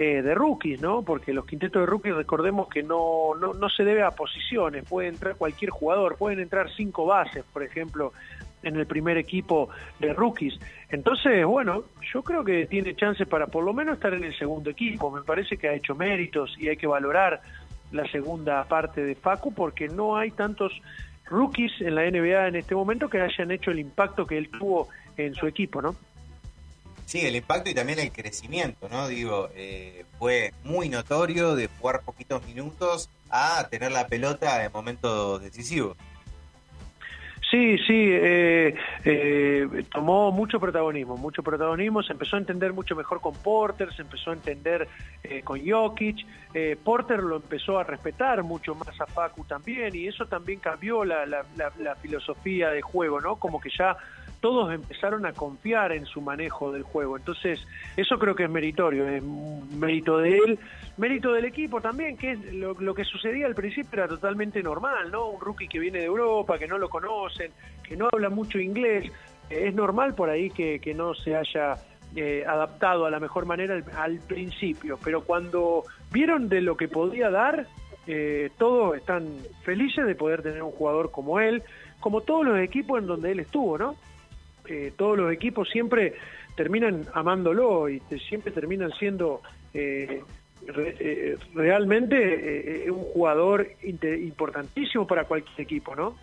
eh, 0.00 0.22
de 0.22 0.32
rookies, 0.32 0.80
¿no? 0.80 1.02
Porque 1.02 1.32
los 1.32 1.44
quintetos 1.44 1.82
de 1.82 1.86
rookies, 1.86 2.14
recordemos 2.14 2.68
que 2.68 2.84
no, 2.84 3.34
no, 3.34 3.52
no 3.52 3.68
se 3.68 3.82
debe 3.82 4.04
a 4.04 4.12
posiciones, 4.12 4.84
puede 4.88 5.08
entrar 5.08 5.34
cualquier 5.34 5.72
jugador, 5.72 6.14
pueden 6.16 6.38
entrar 6.38 6.70
cinco 6.70 7.04
bases, 7.04 7.44
por 7.52 7.64
ejemplo, 7.64 8.12
en 8.62 8.76
el 8.76 8.86
primer 8.86 9.18
equipo 9.18 9.70
de 9.98 10.12
rookies. 10.12 10.56
Entonces, 10.88 11.44
bueno, 11.44 11.82
yo 12.14 12.22
creo 12.22 12.44
que 12.44 12.66
tiene 12.66 12.94
chances 12.94 13.26
para 13.26 13.48
por 13.48 13.64
lo 13.64 13.72
menos 13.72 13.96
estar 13.96 14.14
en 14.14 14.22
el 14.22 14.38
segundo 14.38 14.70
equipo. 14.70 15.10
Me 15.10 15.22
parece 15.22 15.56
que 15.56 15.68
ha 15.68 15.74
hecho 15.74 15.96
méritos 15.96 16.54
y 16.60 16.68
hay 16.68 16.76
que 16.76 16.86
valorar 16.86 17.40
la 17.90 18.08
segunda 18.08 18.62
parte 18.68 19.02
de 19.02 19.16
Facu 19.16 19.52
porque 19.52 19.88
no 19.88 20.16
hay 20.16 20.30
tantos 20.30 20.80
rookies 21.28 21.72
en 21.80 21.96
la 21.96 22.08
NBA 22.08 22.46
en 22.46 22.54
este 22.54 22.76
momento 22.76 23.08
que 23.08 23.20
hayan 23.20 23.50
hecho 23.50 23.72
el 23.72 23.80
impacto 23.80 24.24
que 24.24 24.38
él 24.38 24.48
tuvo 24.48 24.90
en 25.16 25.34
su 25.34 25.48
equipo, 25.48 25.82
¿no? 25.82 25.96
Sí, 27.08 27.24
el 27.24 27.36
impacto 27.36 27.70
y 27.70 27.74
también 27.74 27.98
el 28.00 28.12
crecimiento, 28.12 28.86
¿no? 28.90 29.08
Digo, 29.08 29.48
eh, 29.56 30.04
fue 30.18 30.52
muy 30.62 30.90
notorio 30.90 31.56
de 31.56 31.66
jugar 31.66 32.02
poquitos 32.04 32.46
minutos 32.46 33.08
a 33.30 33.66
tener 33.70 33.92
la 33.92 34.06
pelota 34.06 34.62
en 34.62 34.70
momentos 34.70 35.40
decisivos. 35.40 35.96
Sí, 37.50 37.78
sí, 37.78 37.94
eh, 38.10 38.74
eh, 39.06 39.84
tomó 39.90 40.32
mucho 40.32 40.60
protagonismo, 40.60 41.16
mucho 41.16 41.42
protagonismo, 41.42 42.02
se 42.02 42.12
empezó 42.12 42.36
a 42.36 42.40
entender 42.40 42.74
mucho 42.74 42.94
mejor 42.94 43.22
con 43.22 43.32
Porter, 43.36 43.90
se 43.94 44.02
empezó 44.02 44.32
a 44.32 44.34
entender 44.34 44.86
con 45.44 45.66
Jokic, 45.66 46.26
Porter 46.84 47.20
lo 47.20 47.36
empezó 47.36 47.78
a 47.78 47.84
respetar 47.84 48.42
mucho 48.42 48.74
más 48.74 49.00
a 49.00 49.06
Facu 49.06 49.44
también 49.44 49.96
y 49.96 50.08
eso 50.08 50.26
también 50.26 50.60
cambió 50.60 51.06
la 51.06 51.96
filosofía 52.02 52.68
de 52.68 52.82
juego, 52.82 53.18
¿no? 53.18 53.36
Como 53.36 53.58
que 53.62 53.70
ya 53.70 53.96
todos 54.40 54.72
empezaron 54.72 55.26
a 55.26 55.32
confiar 55.32 55.92
en 55.92 56.06
su 56.06 56.20
manejo 56.20 56.72
del 56.72 56.82
juego. 56.82 57.16
Entonces, 57.16 57.66
eso 57.96 58.18
creo 58.18 58.34
que 58.34 58.44
es 58.44 58.50
meritorio, 58.50 59.08
es 59.08 59.22
mérito 59.22 60.18
de 60.18 60.38
él, 60.38 60.58
mérito 60.96 61.32
del 61.32 61.44
equipo 61.44 61.80
también, 61.80 62.16
que 62.16 62.36
lo, 62.36 62.94
que 62.94 63.04
sucedía 63.04 63.46
al 63.46 63.54
principio 63.54 64.04
era 64.04 64.08
totalmente 64.08 64.62
normal, 64.62 65.10
¿no? 65.10 65.28
Un 65.28 65.40
rookie 65.40 65.68
que 65.68 65.78
viene 65.78 65.98
de 65.98 66.04
Europa, 66.04 66.58
que 66.58 66.66
no 66.66 66.78
lo 66.78 66.88
conocen, 66.88 67.50
que 67.82 67.96
no 67.96 68.08
habla 68.12 68.28
mucho 68.28 68.58
inglés, 68.58 69.10
es 69.50 69.74
normal 69.74 70.14
por 70.14 70.30
ahí 70.30 70.50
que, 70.50 70.78
que 70.78 70.94
no 70.94 71.14
se 71.14 71.34
haya 71.34 71.74
eh, 72.16 72.44
adaptado 72.46 73.06
a 73.06 73.10
la 73.10 73.20
mejor 73.20 73.44
manera 73.44 73.82
al, 73.96 74.18
principio, 74.20 74.98
pero 75.02 75.22
cuando 75.24 75.84
vieron 76.10 76.48
de 76.48 76.62
lo 76.62 76.76
que 76.76 76.88
podía 76.88 77.30
dar, 77.30 77.66
eh, 78.06 78.50
todos 78.56 78.96
están 78.96 79.26
felices 79.62 80.06
de 80.06 80.14
poder 80.14 80.42
tener 80.42 80.62
un 80.62 80.70
jugador 80.70 81.10
como 81.10 81.38
él, 81.38 81.62
como 82.00 82.22
todos 82.22 82.46
los 82.46 82.58
equipos 82.60 82.98
en 82.98 83.06
donde 83.06 83.32
él 83.32 83.40
estuvo, 83.40 83.76
¿no? 83.76 83.96
Eh, 84.68 84.92
todos 84.96 85.16
los 85.16 85.32
equipos 85.32 85.68
siempre 85.70 86.14
terminan 86.56 87.06
amándolo 87.14 87.88
y 87.88 88.00
siempre 88.28 88.52
terminan 88.52 88.92
siendo 88.98 89.42
eh, 89.72 90.22
realmente 91.54 92.86
un 92.90 93.04
jugador 93.04 93.68
importantísimo 93.82 95.06
para 95.06 95.24
cualquier 95.24 95.60
equipo, 95.60 95.94
¿no? 95.94 96.16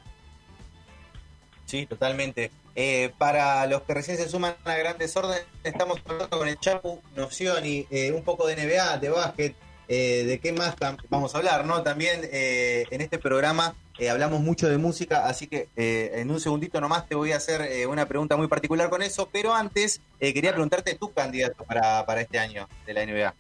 Sí, 1.66 1.86
totalmente. 1.86 2.52
Eh, 2.76 3.12
para 3.18 3.66
los 3.68 3.82
que 3.84 3.94
recién 3.94 4.18
se 4.18 4.30
suman 4.30 4.56
a 4.66 4.76
grandes 4.76 5.16
órdenes, 5.16 5.46
estamos 5.64 6.00
hablando 6.06 6.38
con 6.38 6.48
el 6.48 6.60
Chapu 6.60 7.02
eh, 7.16 8.12
un 8.12 8.24
poco 8.24 8.48
de 8.48 8.56
NBA, 8.56 8.98
de 8.98 9.10
básquet, 9.10 9.56
eh, 9.88 10.24
de 10.26 10.40
qué 10.40 10.52
más 10.52 10.76
vamos 11.10 11.34
a 11.34 11.38
hablar, 11.38 11.66
¿no? 11.66 11.82
También 11.84 12.22
en 12.32 13.02
este 13.02 13.18
programa 13.18 13.76
hablamos 14.10 14.42
mucho 14.42 14.70
de 14.70 14.78
música, 14.78 15.28
así 15.28 15.48
que 15.48 15.70
en 15.76 16.30
un 16.30 16.40
segundito 16.40 16.82
nomás 16.82 17.08
te 17.08 17.16
voy 17.16 17.32
a 17.32 17.38
hacer 17.38 17.88
una 17.88 18.06
pregunta 18.06 18.36
muy 18.36 18.48
particular 18.48 18.90
con 18.90 19.02
eso, 19.02 19.30
pero 19.32 19.54
antes 19.54 20.02
quería 20.20 20.52
preguntarte 20.52 20.96
tu 20.96 21.14
candidato 21.14 21.64
para, 21.64 22.06
para 22.06 22.22
este 22.22 22.40
año 22.40 22.68
de 22.86 22.94
la 22.94 23.06
NBA. 23.06 23.34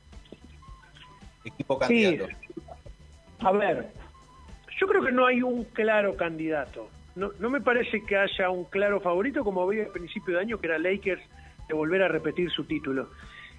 Equipo 1.43 1.77
candidato. 1.77 2.27
A 3.39 3.51
ver, 3.51 3.88
yo 4.79 4.88
creo 4.88 5.03
que 5.03 5.12
no 5.12 5.25
hay 5.25 5.41
un 5.41 5.65
claro 5.65 6.15
candidato 6.15 6.89
no, 7.15 7.31
no 7.39 7.50
me 7.50 7.62
parece 7.62 8.03
que 8.03 8.17
haya 8.17 8.50
un 8.50 8.65
claro 8.65 9.00
favorito 9.00 9.43
como 9.43 9.62
había 9.62 9.85
al 9.85 9.91
principio 9.91 10.35
de 10.35 10.41
año, 10.41 10.59
que 10.59 10.67
era 10.67 10.77
Lakers, 10.77 11.21
de 11.67 11.74
volver 11.74 12.03
a 12.03 12.07
repetir 12.07 12.51
su 12.51 12.65
título. 12.65 13.09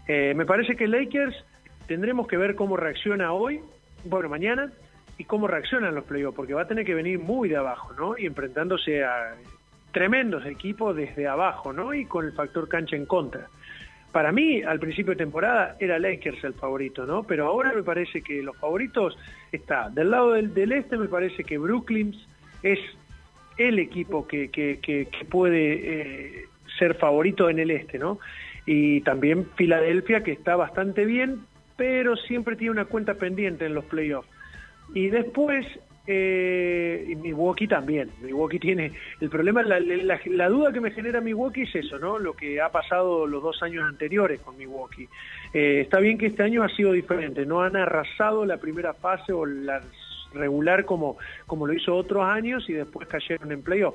Eh, 0.07 0.35
me 0.37 0.45
parece 0.45 0.77
que 0.77 0.87
Lakers 0.87 1.35
tendremos 1.87 2.29
que 2.29 2.37
ver 2.37 2.55
cómo 2.55 2.77
reacciona 2.77 3.33
hoy, 3.33 3.61
bueno, 4.05 4.29
mañana, 4.29 4.71
y 5.19 5.25
cómo 5.25 5.47
reaccionan 5.47 5.95
los 5.95 6.05
playoffs, 6.05 6.37
porque 6.37 6.55
va 6.55 6.63
a 6.63 6.69
tener 6.69 6.85
que 6.85 6.95
venir 6.95 7.19
muy 7.19 7.49
de 7.49 7.57
abajo, 7.57 7.93
¿no? 7.95 8.19
Y 8.19 8.27
enfrentándose 8.27 9.05
a 9.05 9.35
tremendos 9.93 10.45
equipos 10.45 10.95
desde 10.95 11.27
abajo, 11.27 11.73
¿no? 11.73 11.95
Y 11.95 12.05
con 12.05 12.27
el 12.27 12.33
factor 12.33 12.69
cancha 12.69 12.97
en 12.97 13.07
contra. 13.07 13.49
Para 14.13 14.33
mí, 14.33 14.63
al 14.63 14.79
principio 14.79 15.13
de 15.13 15.17
temporada, 15.17 15.77
era 15.79 15.99
Lakers 15.99 16.43
el 16.45 16.55
favorito, 16.55 17.07
¿no? 17.07 17.23
Pero 17.23 17.47
ahora 17.47 17.73
me 17.75 17.83
parece 17.83 18.23
que 18.23 18.43
los 18.43 18.57
favoritos 18.57 19.17
está 19.53 19.91
del 19.91 20.11
lado 20.11 20.33
del, 20.33 20.73
este, 20.73 20.97
me 20.97 21.09
parece 21.09 21.45
que 21.45 21.59
Brooklyn 21.59 22.15
es 22.63 22.79
el 23.59 23.79
equipo 23.79 24.27
que, 24.27 24.51
que, 24.51 25.09
puede 25.31 25.73
eh, 25.83 26.45
ser 26.79 26.95
favorito 26.95 27.49
en 27.49 27.59
el 27.59 27.71
este, 27.71 27.99
¿no? 27.99 28.19
Y 28.67 29.01
también 29.03 29.47
Filadelfia, 29.55 30.23
que 30.23 30.33
está 30.33 30.57
bastante 30.57 31.05
bien, 31.05 31.41
pero 31.77 32.17
siempre 32.17 32.57
tiene 32.57 32.73
una 32.73 32.85
cuenta 32.87 33.15
pendiente 33.15 33.67
en 33.67 33.75
los 33.75 33.85
playoffs. 33.85 34.29
Y 34.95 35.09
después, 35.09 35.67
eh, 36.07 37.17
Milwaukee 37.21 37.67
también. 37.67 38.11
Milwaukee 38.23 38.59
tiene. 38.59 38.93
El 39.21 39.29
problema, 39.29 39.63
la, 39.63 39.81
la, 39.81 40.49
duda 40.49 40.73
que 40.73 40.81
me 40.81 40.91
genera 40.91 41.21
Milwaukee 41.21 41.63
es 41.63 41.75
eso, 41.75 41.99
¿no? 41.99 42.19
Lo 42.19 42.35
que 42.35 42.61
ha 42.61 42.71
pasado 42.71 43.27
los 43.27 43.43
dos 43.43 43.63
años 43.63 43.85
anteriores 43.85 44.41
con 44.41 44.57
Milwaukee. 44.57 45.09
Eh, 45.53 45.81
está 45.83 45.99
bien 45.99 46.19
que 46.19 46.27
este 46.27 46.43
año 46.43 46.63
ha 46.63 46.69
sido 46.69 46.93
diferente. 46.93 47.45
No 47.45 47.63
han 47.63 47.77
arrasado 47.77 48.45
la 48.45 48.59
primera 48.59 48.95
fase 48.95 49.33
o 49.33 49.45
las 49.45 49.85
regular 50.35 50.85
como, 50.85 51.17
como 51.47 51.67
lo 51.67 51.73
hizo 51.73 51.95
otros 51.95 52.25
años 52.25 52.69
y 52.69 52.75
después 52.75 53.09
cayeron 53.09 53.53
en 53.53 53.63
playoff. 53.63 53.95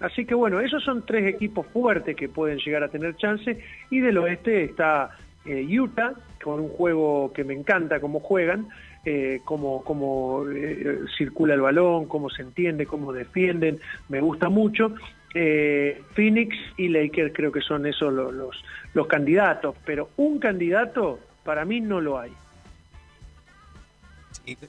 Así 0.00 0.24
que 0.24 0.34
bueno, 0.34 0.60
esos 0.60 0.82
son 0.82 1.04
tres 1.04 1.26
equipos 1.26 1.66
fuertes 1.66 2.16
que 2.16 2.28
pueden 2.28 2.58
llegar 2.58 2.82
a 2.82 2.88
tener 2.88 3.16
chance 3.16 3.58
y 3.90 4.00
del 4.00 4.16
oeste 4.18 4.64
está 4.64 5.10
eh, 5.44 5.66
Utah, 5.78 6.14
con 6.42 6.60
un 6.60 6.68
juego 6.70 7.32
que 7.34 7.44
me 7.44 7.52
encanta 7.54 8.00
cómo 8.00 8.20
juegan, 8.20 8.68
eh, 9.04 9.40
cómo, 9.44 9.82
cómo 9.84 10.44
eh, 10.50 11.00
circula 11.16 11.54
el 11.54 11.60
balón, 11.60 12.06
cómo 12.06 12.30
se 12.30 12.42
entiende, 12.42 12.86
cómo 12.86 13.12
defienden, 13.12 13.78
me 14.08 14.20
gusta 14.20 14.48
mucho. 14.48 14.94
Eh, 15.34 16.02
Phoenix 16.14 16.56
y 16.76 16.88
Lakers 16.88 17.32
creo 17.34 17.52
que 17.52 17.60
son 17.60 17.86
esos 17.86 18.12
los, 18.12 18.32
los, 18.34 18.64
los 18.94 19.06
candidatos, 19.06 19.76
pero 19.84 20.10
un 20.16 20.38
candidato 20.38 21.20
para 21.44 21.64
mí 21.64 21.80
no 21.80 22.00
lo 22.00 22.18
hay 22.18 22.32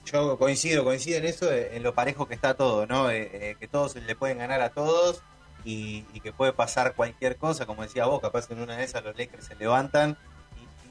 yo 0.06 0.38
coincido, 0.38 0.84
coincido 0.84 1.18
en 1.18 1.26
eso, 1.26 1.52
eh, 1.52 1.76
en 1.76 1.84
lo 1.84 1.94
parejo 1.94 2.28
que 2.28 2.36
está 2.36 2.54
todo, 2.56 2.86
¿no? 2.86 3.10
Eh, 3.10 3.30
eh, 3.34 3.56
que 3.60 3.68
todos 3.68 3.96
le 3.96 4.16
pueden 4.16 4.38
ganar 4.38 4.62
a 4.62 4.70
todos 4.70 5.22
y, 5.64 6.04
que 6.24 6.32
puede 6.32 6.54
pasar 6.54 6.94
cualquier 6.96 7.38
cosa, 7.38 7.66
como 7.66 7.84
decía 7.84 8.06
vos, 8.06 8.22
capaz 8.22 8.50
en 8.52 8.62
una 8.62 8.78
de 8.78 8.84
esas 8.84 9.04
los 9.04 9.18
Lakers 9.18 9.46
se 9.46 9.56
levantan 9.56 10.18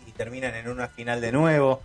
y, 0.07 0.13
terminan 0.13 0.55
en 0.55 0.69
una 0.69 0.89
final 0.89 1.21
de 1.21 1.33
nuevo. 1.33 1.83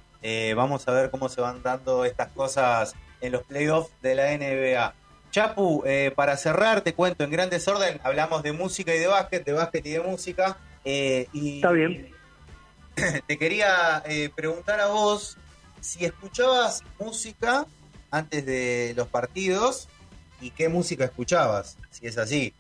Vamos 0.56 0.88
a 0.88 0.92
ver 0.92 1.12
cómo 1.12 1.30
se 1.30 1.42
van 1.42 1.62
dando 1.62 2.06
estas 2.06 2.30
cosas 2.30 2.96
en 3.22 3.32
los 3.32 3.44
playoffs 3.44 3.92
de 4.02 4.16
la 4.16 4.38
NBA. 4.38 4.94
Chapu, 5.32 5.84
para 6.16 6.38
cerrar, 6.38 6.82
te 6.82 6.94
cuento 6.94 7.24
en 7.24 7.32
gran 7.32 7.50
desorden, 7.50 8.00
hablamos 8.04 8.44
de 8.44 8.52
música 8.54 8.96
y 8.96 9.00
de 9.00 9.08
básquet, 9.08 9.46
de 9.46 9.54
básquet 9.54 9.86
y 9.86 9.92
de 9.92 10.00
música. 10.02 10.58
y, 10.84 11.56
Está 11.58 11.72
bien. 11.72 12.12
Te 13.28 13.38
quería 13.38 14.04
preguntar 14.36 14.80
a 14.80 14.88
vos 14.88 15.38
si 15.86 16.04
escuchabas 16.04 16.84
música 17.00 17.66
antes 18.10 18.46
de 18.46 18.94
los 18.96 19.08
partidos 19.08 19.88
y 20.42 20.50
qué 20.52 20.70
música 20.70 21.06
escuchabas, 21.06 21.78
si 21.92 22.08
es 22.08 22.18
así. 22.18 22.54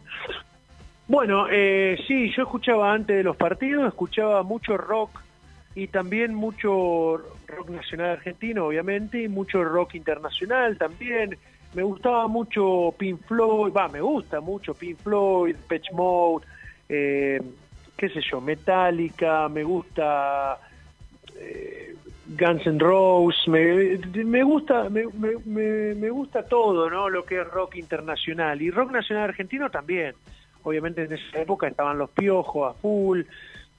Bueno, 1.07 1.47
eh, 1.51 1.97
sí, 2.07 2.31
yo 2.35 2.43
escuchaba 2.43 2.93
antes 2.93 3.15
de 3.17 3.23
los 3.23 3.35
partidos, 3.35 3.87
escuchaba 3.87 4.43
mucho 4.43 4.77
rock 4.77 5.21
y 5.75 5.87
también 5.87 6.33
mucho 6.33 7.17
rock 7.47 7.69
nacional 7.69 8.11
argentino, 8.11 8.67
obviamente, 8.67 9.21
y 9.21 9.27
mucho 9.27 9.63
rock 9.63 9.95
internacional 9.95 10.77
también. 10.77 11.37
Me 11.73 11.83
gustaba 11.83 12.27
mucho 12.29 12.93
Pink 12.97 13.21
Floyd, 13.27 13.73
va, 13.73 13.89
me 13.89 13.99
gusta 13.99 14.39
mucho 14.39 14.73
Pink 14.73 14.97
Floyd, 14.99 15.57
Patch 15.67 15.91
Mode, 15.91 16.45
eh, 16.87 17.41
qué 17.97 18.09
sé 18.09 18.21
yo, 18.21 18.39
Metallica, 18.39 19.49
me 19.49 19.63
gusta 19.63 20.57
eh, 21.37 21.95
Guns 22.27 22.65
N' 22.65 22.79
Roses, 22.79 23.47
me, 23.47 24.43
gusta, 24.43 24.89
me, 24.89 25.05
me, 25.45 26.09
gusta 26.09 26.43
todo, 26.43 26.89
¿no? 26.89 27.09
Lo 27.09 27.25
que 27.25 27.41
es 27.41 27.47
rock 27.47 27.75
internacional 27.75 28.61
y 28.61 28.71
rock 28.71 28.91
nacional 28.91 29.25
argentino 29.25 29.69
también. 29.69 30.15
Obviamente 30.63 31.03
en 31.03 31.13
esa 31.13 31.41
época 31.41 31.67
estaban 31.67 31.97
los 31.97 32.09
piojos 32.09 32.71
a 32.71 32.79
full, 32.79 33.21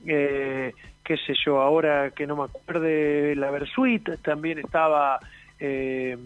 eh, 0.07 0.73
qué 1.07 1.17
sé 1.17 1.35
yo, 1.45 1.61
ahora 1.61 2.11
que 2.11 2.27
no 2.27 2.37
me 2.37 2.45
acuerde, 2.45 3.37
la 3.37 3.51
Versuit 3.51 4.09
también 4.23 4.59
estaba 4.59 5.21
eh, 5.61 6.17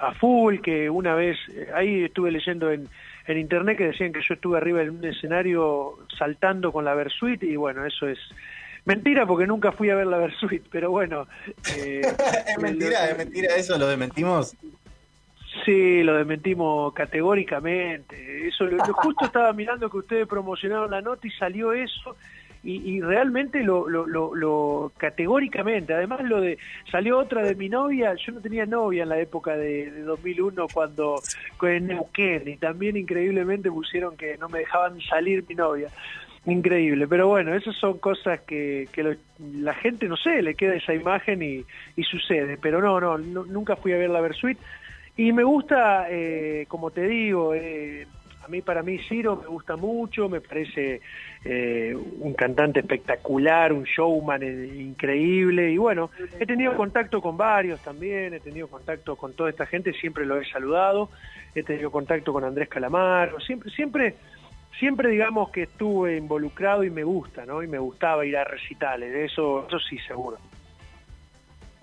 a 0.00 0.12
full, 0.12 0.58
que 0.58 0.90
una 0.90 1.14
vez, 1.14 1.38
ahí 1.74 2.04
estuve 2.04 2.32
leyendo 2.32 2.70
en, 2.70 2.88
en 3.26 3.38
internet 3.38 3.78
que 3.78 3.86
decían 3.86 4.12
que 4.12 4.22
yo 4.26 4.34
estuve 4.34 4.58
arriba 4.58 4.82
en 4.82 4.90
un 4.90 5.04
escenario 5.04 5.98
saltando 6.18 6.72
con 6.72 6.84
la 6.84 6.94
Versuit 6.94 7.42
y 7.44 7.56
bueno, 7.56 7.86
eso 7.86 8.08
es 8.08 8.18
Mentira, 8.84 9.26
porque 9.26 9.46
nunca 9.46 9.72
fui 9.72 9.88
a 9.88 9.94
ver 9.94 10.06
la 10.06 10.18
Versuit, 10.18 10.62
pero 10.70 10.90
bueno. 10.90 11.26
Eh, 11.76 12.02
es 12.46 12.58
mentira, 12.58 13.08
es 13.08 13.16
mentira 13.16 13.56
eso, 13.56 13.78
lo 13.78 13.86
desmentimos. 13.86 14.54
Sí, 15.64 16.02
lo 16.02 16.16
desmentimos 16.16 16.92
categóricamente. 16.92 18.48
Eso, 18.48 18.64
lo, 18.64 18.84
justo 18.92 19.24
estaba 19.24 19.52
mirando 19.54 19.88
que 19.88 19.96
ustedes 19.96 20.26
promocionaron 20.26 20.90
la 20.90 21.00
nota 21.00 21.26
y 21.26 21.30
salió 21.30 21.72
eso. 21.72 22.16
Y, 22.66 23.02
realmente 23.02 23.62
lo, 23.62 23.86
lo, 23.90 24.06
lo, 24.34 24.92
categóricamente, 24.96 25.92
además 25.92 26.22
lo 26.22 26.40
de, 26.40 26.56
salió 26.90 27.18
otra 27.18 27.42
de 27.42 27.54
mi 27.54 27.68
novia, 27.68 28.14
yo 28.14 28.32
no 28.32 28.40
tenía 28.40 28.64
novia 28.64 29.02
en 29.02 29.10
la 29.10 29.20
época 29.20 29.54
de, 29.54 29.90
de 29.90 30.00
2001 30.00 30.68
cuando 30.72 31.20
en 31.62 31.88
Neuquén 31.88 32.48
y 32.48 32.56
también 32.56 32.96
increíblemente 32.96 33.70
pusieron 33.70 34.16
que 34.16 34.38
no 34.38 34.48
me 34.48 34.60
dejaban 34.60 34.98
salir 35.02 35.44
mi 35.46 35.54
novia. 35.54 35.88
Increíble, 36.46 37.06
pero 37.08 37.28
bueno, 37.28 37.54
esas 37.54 37.74
son 37.76 37.98
cosas 37.98 38.40
que, 38.40 38.88
que 38.92 39.16
la 39.38 39.74
gente, 39.74 40.08
no 40.08 40.16
sé, 40.16 40.42
le 40.42 40.54
queda 40.54 40.74
esa 40.74 40.94
imagen 40.94 41.42
y, 41.42 41.64
y 41.96 42.02
sucede, 42.04 42.58
pero 42.60 42.82
no, 42.82 43.00
no, 43.00 43.44
nunca 43.44 43.76
fui 43.76 43.92
a 43.92 43.98
ver 43.98 44.10
la 44.10 44.20
Versuit 44.20 44.58
y 45.16 45.32
me 45.32 45.44
gusta, 45.44 46.06
eh, 46.10 46.66
como 46.68 46.90
te 46.90 47.06
digo, 47.06 47.54
eh, 47.54 48.06
a 48.44 48.48
mí 48.48 48.60
para 48.60 48.82
mí 48.82 48.98
Ciro 48.98 49.36
me 49.36 49.46
gusta 49.46 49.76
mucho, 49.76 50.28
me 50.28 50.40
parece 50.40 51.00
eh, 51.44 51.94
un 51.94 52.34
cantante 52.34 52.80
espectacular, 52.80 53.72
un 53.72 53.84
showman 53.84 54.42
increíble 54.42 55.70
y 55.70 55.78
bueno, 55.78 56.10
he 56.38 56.44
tenido 56.44 56.76
contacto 56.76 57.22
con 57.22 57.36
varios 57.36 57.80
también, 57.80 58.34
he 58.34 58.40
tenido 58.40 58.68
contacto 58.68 59.16
con 59.16 59.32
toda 59.34 59.50
esta 59.50 59.66
gente, 59.66 59.92
siempre 59.94 60.26
lo 60.26 60.38
he 60.40 60.44
saludado, 60.44 61.10
he 61.54 61.62
tenido 61.62 61.90
contacto 61.90 62.32
con 62.32 62.44
Andrés 62.44 62.68
Calamaro, 62.68 63.40
siempre, 63.40 63.70
siempre 63.70 64.14
siempre 64.78 65.08
digamos 65.08 65.50
que 65.50 65.62
estuve 65.62 66.16
involucrado 66.16 66.84
y 66.84 66.90
me 66.90 67.04
gusta, 67.04 67.46
¿no? 67.46 67.62
Y 67.62 67.68
me 67.68 67.78
gustaba 67.78 68.26
ir 68.26 68.36
a 68.36 68.44
recitales, 68.44 69.30
eso, 69.30 69.66
eso 69.66 69.78
sí, 69.78 69.98
seguro. 70.06 70.38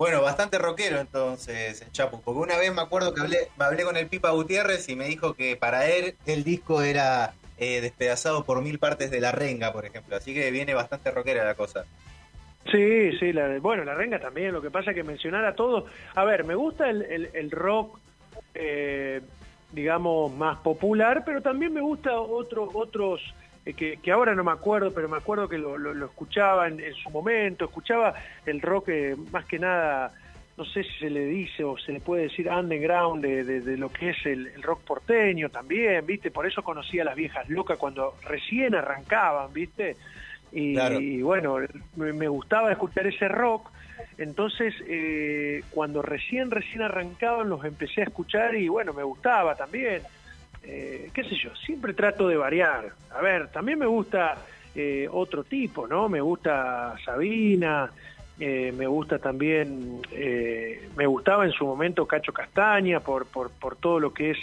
Bueno, 0.02 0.20
bastante 0.20 0.58
rockero 0.58 0.98
entonces, 0.98 1.86
Chapu, 1.92 2.20
porque 2.22 2.40
una 2.40 2.58
vez 2.58 2.74
me 2.74 2.82
acuerdo 2.82 3.14
que 3.14 3.20
hablé, 3.20 3.38
hablé 3.56 3.84
con 3.84 3.96
el 3.96 4.08
Pipa 4.08 4.30
Gutiérrez 4.30 4.88
y 4.88 4.96
me 4.96 5.04
dijo 5.04 5.34
que 5.34 5.54
para 5.54 5.88
él 5.88 6.16
el 6.26 6.42
disco 6.42 6.82
era 6.82 7.34
eh, 7.56 7.80
despedazado 7.80 8.42
por 8.42 8.62
mil 8.62 8.80
partes 8.80 9.12
de 9.12 9.20
la 9.20 9.30
renga, 9.30 9.72
por 9.72 9.86
ejemplo, 9.86 10.16
así 10.16 10.34
que 10.34 10.50
viene 10.50 10.74
bastante 10.74 11.12
rockera 11.12 11.44
la 11.44 11.54
cosa. 11.54 11.84
Sí, 12.72 13.16
sí, 13.20 13.32
la, 13.32 13.60
bueno, 13.60 13.84
la 13.84 13.94
renga 13.94 14.18
también, 14.18 14.52
lo 14.52 14.60
que 14.60 14.72
pasa 14.72 14.90
es 14.90 14.96
que 14.96 15.04
mencionar 15.04 15.44
a 15.44 15.54
todos, 15.54 15.84
a 16.16 16.24
ver, 16.24 16.42
me 16.42 16.56
gusta 16.56 16.90
el, 16.90 17.30
el, 17.32 17.50
rock, 17.52 18.00
eh, 18.54 19.20
digamos, 19.70 20.34
más 20.34 20.58
popular, 20.58 21.22
pero 21.24 21.42
también 21.42 21.72
me 21.72 21.80
gusta 21.80 22.20
otro, 22.20 22.68
otros, 22.74 23.20
que, 23.64 23.98
que, 23.98 24.10
ahora 24.10 24.34
no 24.34 24.44
me 24.44 24.52
acuerdo, 24.52 24.92
pero 24.92 25.08
me 25.08 25.16
acuerdo 25.16 25.48
que 25.48 25.58
lo, 25.58 25.78
lo, 25.78 26.04
escuchaba 26.04 26.68
en, 26.68 26.80
su 26.94 27.10
momento, 27.10 27.66
escuchaba 27.66 28.14
el 28.44 28.60
rock 28.60 28.88
eh, 28.88 29.16
más 29.30 29.44
que 29.44 29.58
nada, 29.58 30.12
no 30.56 30.64
sé 30.64 30.82
si 30.82 30.98
se 30.98 31.10
le 31.10 31.26
dice 31.26 31.62
o 31.62 31.78
se 31.78 31.92
le 31.92 32.00
puede 32.00 32.24
decir 32.24 32.48
underground 32.48 33.24
de, 33.24 33.44
de, 33.44 33.76
lo 33.76 33.90
que 33.90 34.10
es 34.10 34.26
el, 34.26 34.48
el, 34.48 34.62
rock 34.62 34.82
porteño 34.82 35.48
también, 35.48 36.04
¿viste? 36.04 36.30
Por 36.30 36.46
eso 36.46 36.62
conocía 36.62 37.02
a 37.02 37.04
las 37.06 37.14
viejas 37.14 37.48
locas 37.48 37.78
cuando 37.78 38.14
recién 38.24 38.74
arrancaban, 38.74 39.52
¿viste? 39.52 39.96
Y, 40.52 41.22
bueno, 41.22 41.56
me, 41.96 42.28
gustaba 42.28 42.70
escuchar 42.70 43.06
ese 43.06 43.26
rock. 43.28 43.70
Entonces, 44.18 44.74
eh, 44.86 45.62
cuando 45.70 46.02
recién, 46.02 46.50
recién 46.50 46.82
arrancaban, 46.82 47.48
los 47.48 47.64
empecé 47.64 48.02
a 48.02 48.04
escuchar 48.04 48.54
y 48.54 48.68
bueno, 48.68 48.92
me 48.92 49.02
gustaba 49.02 49.54
también. 49.54 50.02
Eh, 50.64 51.10
qué 51.12 51.24
sé 51.24 51.36
yo, 51.36 51.54
siempre 51.56 51.94
trato 51.94 52.28
de 52.28 52.36
variar. 52.36 52.92
A 53.10 53.20
ver, 53.20 53.48
también 53.48 53.78
me 53.78 53.86
gusta 53.86 54.36
eh, 54.74 55.08
otro 55.10 55.44
tipo, 55.44 55.86
¿no? 55.86 56.08
Me 56.08 56.20
gusta 56.20 56.94
Sabina, 57.04 57.90
me 58.38 58.86
gusta 58.86 59.20
también, 59.20 60.00
me 60.96 61.06
gustaba 61.06 61.44
en 61.44 61.52
su 61.52 61.64
momento 61.64 62.06
Cacho 62.06 62.32
Castaña 62.32 62.98
por, 62.98 63.26
por, 63.26 63.52
por 63.52 63.76
todo 63.76 64.00
lo 64.00 64.12
que 64.12 64.32
es 64.32 64.38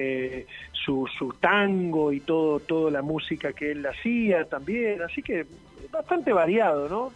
eh, 0.00 0.46
su, 0.72 1.08
su, 1.18 1.32
tango 1.40 2.12
y 2.12 2.20
todo 2.20 2.60
toda 2.60 2.88
la 2.88 3.02
música 3.02 3.52
que 3.52 3.72
él 3.72 3.84
hacía 3.84 4.44
también, 4.44 5.02
así 5.02 5.24
que 5.24 5.44
bastante 5.90 6.32
variado, 6.32 6.88
¿no? 6.88 7.12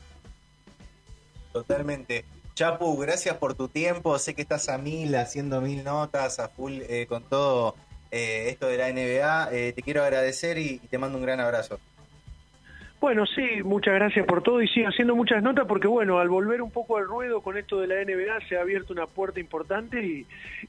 Totalmente. 1.52 2.24
Chapu, 2.54 2.98
gracias 2.98 3.36
por 3.36 3.54
tu 3.54 3.68
tiempo, 3.68 4.18
sé 4.18 4.34
que 4.34 4.42
estás 4.42 4.68
a 4.68 4.78
mil, 4.78 5.14
haciendo 5.14 5.60
mil 5.60 5.84
notas, 5.84 6.40
a 6.40 6.48
full 6.48 6.80
eh, 6.88 7.06
con 7.08 7.22
todo 7.22 7.76
eh, 8.12 8.50
esto 8.50 8.68
de 8.68 8.78
la 8.78 8.92
NBA, 8.92 9.50
te 9.74 9.82
quiero 9.82 10.04
agradecer 10.04 10.58
y 10.58 10.78
te 10.78 10.98
mando 10.98 11.18
un 11.18 11.24
gran 11.24 11.40
abrazo. 11.40 11.80
Bueno, 13.02 13.26
sí, 13.26 13.64
muchas 13.64 13.94
gracias 13.94 14.24
por 14.26 14.44
todo 14.44 14.62
y 14.62 14.68
sí, 14.68 14.84
haciendo 14.84 15.16
muchas 15.16 15.42
notas 15.42 15.66
porque 15.66 15.88
bueno, 15.88 16.20
al 16.20 16.28
volver 16.28 16.62
un 16.62 16.70
poco 16.70 16.98
al 16.98 17.04
ruedo 17.04 17.40
con 17.40 17.58
esto 17.58 17.80
de 17.80 17.88
la 17.88 17.96
NBA 17.96 18.46
se 18.48 18.56
ha 18.56 18.60
abierto 18.60 18.92
una 18.92 19.08
puerta 19.08 19.40
importante 19.40 20.00
y, 20.00 20.24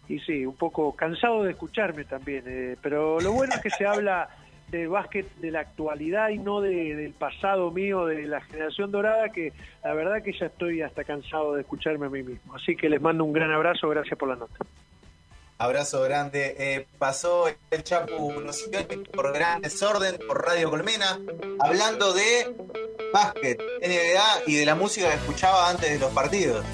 y 0.10 0.18
sí, 0.18 0.44
un 0.44 0.56
poco 0.56 0.96
cansado 0.96 1.44
de 1.44 1.52
escucharme 1.52 2.06
también, 2.06 2.44
eh, 2.48 2.76
pero 2.82 3.20
lo 3.20 3.34
bueno 3.34 3.54
es 3.54 3.62
que 3.62 3.70
se 3.70 3.86
habla 3.86 4.30
de 4.72 4.88
básquet 4.88 5.32
de 5.36 5.52
la 5.52 5.60
actualidad 5.60 6.30
y 6.30 6.40
no 6.40 6.60
de, 6.60 6.96
del 6.96 7.14
pasado 7.14 7.70
mío, 7.70 8.08
de 8.08 8.26
la 8.26 8.42
generación 8.42 8.92
dorada, 8.92 9.30
que 9.30 9.54
la 9.84 9.94
verdad 9.94 10.24
que 10.24 10.34
ya 10.34 10.48
estoy 10.48 10.82
hasta 10.82 11.04
cansado 11.04 11.54
de 11.54 11.62
escucharme 11.62 12.08
a 12.08 12.10
mí 12.10 12.24
mismo. 12.24 12.56
Así 12.56 12.76
que 12.76 12.90
les 12.90 13.00
mando 13.00 13.26
un 13.26 13.34
gran 13.34 13.52
abrazo, 13.52 13.88
gracias 13.90 14.18
por 14.18 14.30
la 14.30 14.38
nota. 14.38 14.56
Abrazo 15.58 16.02
grande. 16.02 16.56
Eh, 16.58 16.88
pasó 16.98 17.48
el 17.72 17.84
Chapu 17.84 18.34
por 19.14 19.34
gran 19.34 19.62
desorden 19.62 20.18
por 20.28 20.46
Radio 20.46 20.70
Colmena, 20.70 21.20
hablando 21.60 22.14
de 22.14 22.56
básquet, 23.14 23.62
y 24.48 24.56
de 24.56 24.66
la 24.66 24.76
música 24.76 25.10
que 25.10 25.16
escuchaba 25.16 25.70
antes 25.70 25.90
de 25.92 26.00
los 26.00 26.12
partidos. 26.12 26.66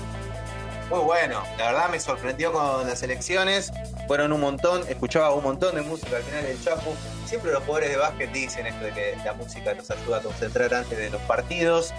Muy 0.89 1.01
bueno, 1.01 1.43
la 1.59 1.71
verdad 1.71 1.89
me 1.89 2.00
sorprendió 2.00 2.51
con 2.51 2.88
las 2.88 3.03
elecciones. 3.03 3.71
Fueron 4.07 4.33
un 4.33 4.41
montón, 4.41 4.83
escuchaba 4.89 5.33
un 5.36 5.43
montón 5.43 5.75
de 5.75 5.81
música 5.81 6.17
al 6.17 6.24
final 6.24 6.43
del 6.43 6.63
Chapu. 6.63 6.95
Siempre 7.27 7.51
los 7.51 7.62
jugadores 7.63 7.91
de 7.91 7.98
básquet 7.98 8.31
dicen 8.31 8.65
esto 8.65 8.86
de 8.86 8.93
que 8.93 9.15
la 9.24 9.33
música 9.33 9.75
nos 9.75 9.91
ayuda 9.91 10.17
a 10.17 10.21
concentrar 10.21 10.74
antes 10.74 10.98
de 10.98 11.12
los 11.12 11.21
partidos. 11.24 11.93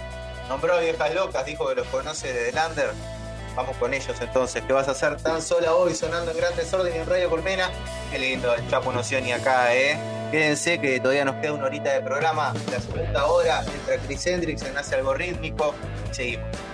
Nombró 0.49 0.77
viejas 0.79 1.15
locas, 1.15 1.45
dijo 1.45 1.69
que 1.69 1.75
los 1.75 1.87
conoce 1.87 2.33
desde 2.33 2.51
Lander 2.51 2.91
Vamos 3.55 3.75
con 3.77 3.93
ellos 3.93 4.15
entonces. 4.21 4.63
¿Qué 4.65 4.73
vas 4.73 4.87
a 4.87 4.91
hacer 4.91 5.17
tan 5.17 5.41
sola 5.41 5.75
hoy 5.75 5.93
sonando 5.93 6.31
en 6.31 6.37
gran 6.37 6.55
desorden 6.55 6.93
en 6.93 7.05
Radio 7.05 7.29
Colmena? 7.29 7.69
Qué 8.11 8.19
lindo 8.19 8.53
el 8.53 8.67
Chapo 8.69 8.93
ni 8.93 9.31
acá, 9.31 9.75
¿eh? 9.75 9.97
Quédense 10.31 10.79
que 10.79 10.99
todavía 10.99 11.25
nos 11.25 11.35
queda 11.35 11.53
una 11.53 11.65
horita 11.65 11.91
de 11.91 12.01
programa. 12.01 12.53
La 12.71 12.79
segunda 12.79 13.25
hora 13.25 13.63
entra 13.65 13.97
Chris 14.05 14.25
Hendrix, 14.25 14.73
nace 14.73 14.95
algo 14.95 15.13
rítmico. 15.13 15.75
Seguimos. 16.11 16.70